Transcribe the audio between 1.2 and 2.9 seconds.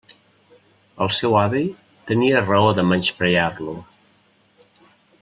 avi tenia raó de